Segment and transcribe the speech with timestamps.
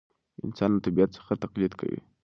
[0.45, 1.99] انسان له طبیعت څخه تقلید کوي.